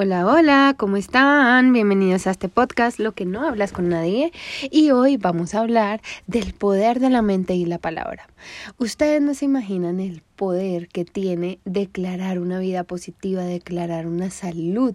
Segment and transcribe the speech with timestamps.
[0.00, 1.72] Hola, hola, ¿cómo están?
[1.72, 4.30] Bienvenidos a este podcast, Lo que no hablas con nadie.
[4.70, 8.28] Y hoy vamos a hablar del poder de la mente y la palabra.
[8.76, 14.94] Ustedes no se imaginan el poder que tiene declarar una vida positiva, declarar una salud,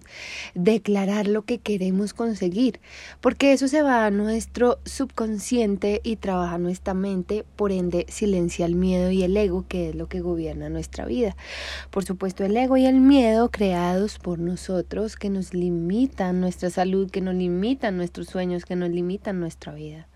[0.55, 2.79] declarar lo que queremos conseguir,
[3.19, 8.75] porque eso se va a nuestro subconsciente y trabaja nuestra mente, por ende silencia el
[8.75, 11.36] miedo y el ego, que es lo que gobierna nuestra vida.
[11.91, 17.11] Por supuesto, el ego y el miedo creados por nosotros que nos limitan nuestra salud,
[17.11, 20.07] que nos limitan nuestros sueños, que nos limitan nuestra vida.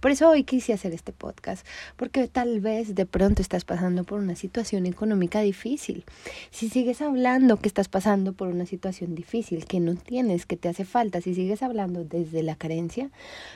[0.00, 1.66] Por eso hoy quise hacer este podcast,
[1.96, 6.04] porque tal vez de pronto estás pasando por una situación económica difícil.
[6.50, 10.68] Si sigues hablando que estás pasando por una situación difícil, que no tienes, que te
[10.68, 13.10] hace falta, si sigues hablando desde la carencia,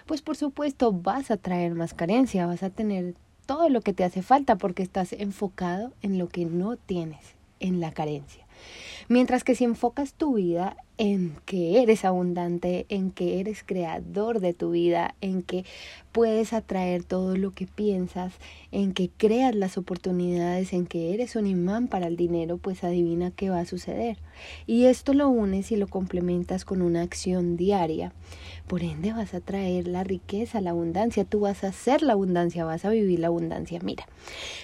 [0.07, 3.15] pues por supuesto vas a traer más carencia, vas a tener
[3.47, 7.81] todo lo que te hace falta porque estás enfocado en lo que no tienes, en
[7.81, 8.45] la carencia.
[9.09, 14.55] Mientras que si enfocas tu vida en que eres abundante, en que eres creador de
[14.55, 15.65] tu vida, en que
[16.13, 18.33] puedes atraer todo lo que piensas,
[18.73, 23.31] en que creas las oportunidades, en que eres un imán para el dinero, pues adivina
[23.31, 24.17] qué va a suceder.
[24.67, 28.13] Y esto lo unes y lo complementas con una acción diaria.
[28.67, 32.65] Por ende vas a traer la riqueza, la abundancia, tú vas a hacer la abundancia,
[32.65, 33.79] vas a vivir la abundancia.
[33.81, 34.07] Mira,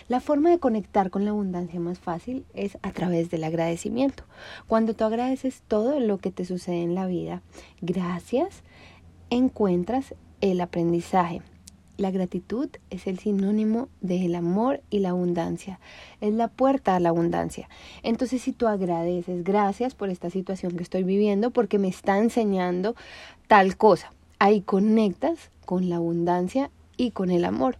[0.08, 4.24] la forma de conectar con la abundancia más fácil es a través del agradecimiento.
[4.66, 7.42] Cuando tú agradeces todo lo que te sucede en la vida.
[7.80, 8.64] Gracias,
[9.30, 11.42] encuentras el aprendizaje.
[12.02, 15.78] La gratitud es el sinónimo del amor y la abundancia.
[16.20, 17.68] Es la puerta a la abundancia.
[18.02, 22.96] Entonces, si tú agradeces, gracias por esta situación que estoy viviendo, porque me está enseñando
[23.46, 24.12] tal cosa.
[24.40, 27.76] Ahí conectas con la abundancia y con el amor.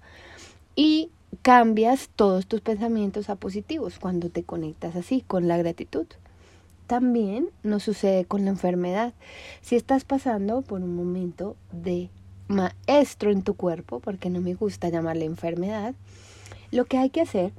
[0.77, 1.11] Y
[1.43, 6.07] cambias todos tus pensamientos a positivos cuando te conectas así con la gratitud
[6.87, 9.15] también nos sucede con la enfermedad.
[9.63, 12.11] Si estás pasando por un momento de
[12.49, 15.95] maestro en tu cuerpo, porque no me gusta llamarle enfermedad,
[16.71, 17.53] lo que hay que hacer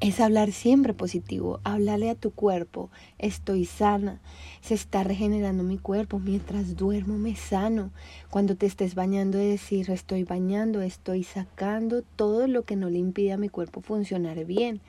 [0.00, 4.18] es hablar siempre positivo, hablarle a tu cuerpo, estoy sana,
[4.62, 7.90] se está regenerando mi cuerpo, mientras duermo me sano.
[8.30, 13.32] Cuando te estés bañando, decir, estoy bañando, estoy sacando todo lo que no le impide
[13.32, 14.80] a mi cuerpo funcionar bien,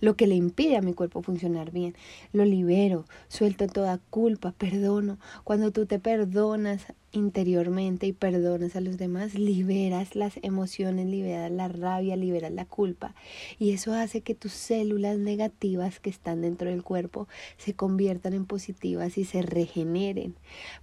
[0.00, 1.94] lo que le impide a mi cuerpo funcionar bien,
[2.34, 5.18] lo libero, suelto toda culpa, perdono.
[5.44, 11.68] Cuando tú te perdonas interiormente y perdonas a los demás, liberas las emociones, liberas la
[11.68, 13.14] rabia, liberas la culpa.
[13.58, 18.44] Y eso hace que tus células negativas que están dentro del cuerpo se conviertan en
[18.44, 20.34] positivas y se regeneren.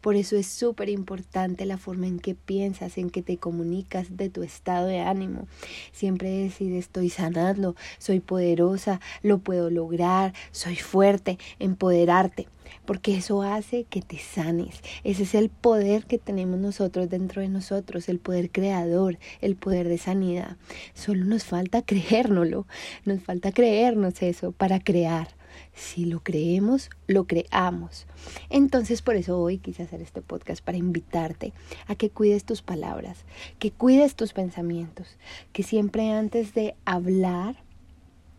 [0.02, 4.30] Por eso es súper importante la forma en que piensas, en que te comunicas de
[4.30, 5.48] tu estado de ánimo.
[5.92, 12.48] Siempre decir estoy sanando, soy poderosa, lo puedo lograr, soy fuerte, empoderarte
[12.86, 14.82] porque eso hace que te sanes.
[15.04, 19.88] Ese es el poder que tenemos nosotros dentro de nosotros, el poder creador, el poder
[19.88, 20.58] de sanidad.
[20.94, 22.68] Solo nos falta creérnoslo,
[23.06, 25.28] nos falta creernos eso para crear.
[25.74, 28.08] Si lo creemos, lo creamos.
[28.50, 31.54] Entonces por eso hoy quise hacer este podcast para invitarte
[31.88, 33.26] a que cuides tus palabras,
[33.60, 35.18] que cuides tus pensamientos,
[35.54, 37.65] que siempre antes de hablar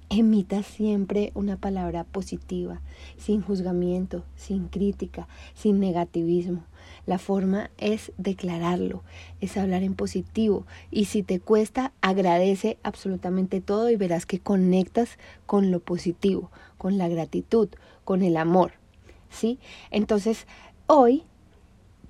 [0.08, 2.80] Emita siempre una palabra positiva,
[3.18, 6.62] sin juzgamiento, sin crítica, sin negativismo.
[7.06, 9.02] La forma es declararlo,
[9.40, 10.64] es hablar en positivo.
[10.92, 16.98] Y si te cuesta, agradece absolutamente todo y verás que conectas con lo positivo, con
[16.98, 17.68] la gratitud,
[18.04, 18.74] con el amor.
[19.28, 19.58] ¿Sí?
[19.90, 20.46] Entonces,
[20.86, 21.24] hoy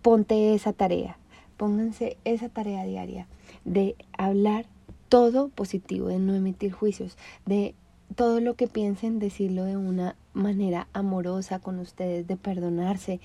[0.03, 1.17] ponte esa tarea,
[1.57, 3.27] pónganse esa tarea diaria
[3.65, 4.67] de hablar
[5.09, 7.75] todo positivo, de no emitir juicios, de
[8.15, 13.21] todo lo que piensen, decirlo de una manera amorosa con ustedes, de perdonarse,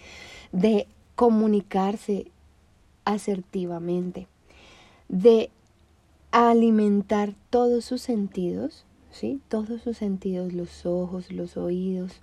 [0.51, 2.27] de comunicarse
[3.05, 4.27] asertivamente,
[5.07, 5.49] de
[6.31, 9.41] alimentar todos sus sentidos, ¿sí?
[9.49, 12.21] Todos sus sentidos, los ojos, los oídos,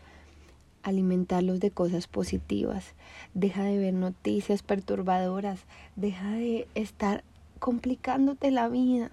[0.82, 2.94] alimentarlos de cosas positivas.
[3.34, 5.60] Deja de ver noticias perturbadoras,
[5.96, 7.24] deja de estar
[7.58, 9.10] complicándote la vida.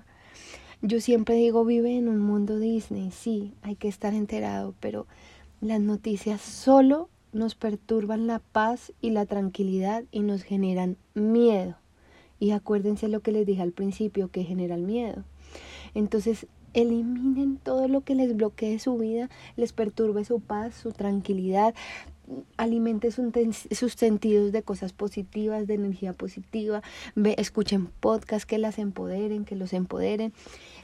[0.82, 5.08] Yo siempre digo, vive en un mundo Disney, sí, hay que estar enterado, pero
[5.62, 11.76] las noticias solo nos perturban la paz y la tranquilidad y nos generan miedo.
[12.40, 15.24] Y acuérdense lo que les dije al principio, que genera el miedo.
[15.94, 21.74] Entonces, eliminen todo lo que les bloquee su vida, les perturbe su paz, su tranquilidad,
[22.58, 26.82] alimente sus sentidos de cosas positivas, de energía positiva.
[27.16, 30.34] Ve, escuchen podcasts que las empoderen, que los empoderen.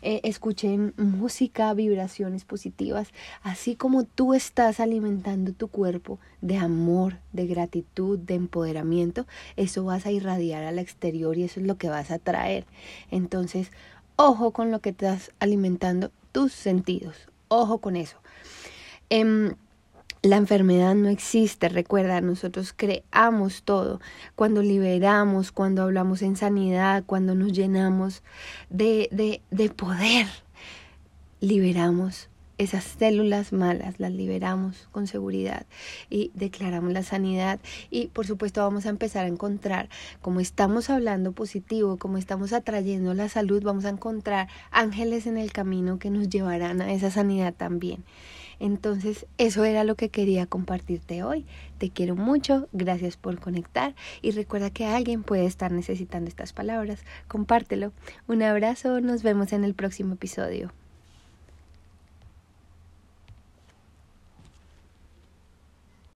[0.02, 3.10] Eh, escuchen música, vibraciones positivas.
[3.44, 10.06] Así como tú estás alimentando tu cuerpo de amor, de gratitud, de empoderamiento, eso vas
[10.06, 12.66] a irradiar al exterior y eso es lo que vas a traer.
[13.12, 13.72] Entonces,
[14.16, 17.16] ojo con lo que estás alimentando tus sentidos.
[17.48, 18.18] Ojo con eso.
[19.10, 19.56] Em,
[20.24, 24.00] la enfermedad no existe, recuerda, nosotros creamos todo.
[24.36, 28.22] Cuando liberamos, cuando hablamos en sanidad, cuando nos llenamos
[28.70, 30.28] de, de, de poder,
[31.40, 32.30] liberamos
[32.60, 35.66] esas células malas, las liberamos con seguridad
[36.12, 37.60] y declaramos la sanidad.
[37.90, 39.90] Y por supuesto vamos a empezar a encontrar,
[40.22, 45.52] como estamos hablando positivo, como estamos atrayendo la salud, vamos a encontrar ángeles en el
[45.52, 48.04] camino que nos llevarán a esa sanidad también.
[48.62, 51.48] Entonces, eso era lo que quería compartirte hoy.
[51.80, 57.04] Te quiero mucho, gracias por conectar y recuerda que alguien puede estar necesitando estas palabras.
[57.28, 57.92] Compártelo.
[58.28, 60.72] Un abrazo, nos vemos en el próximo episodio.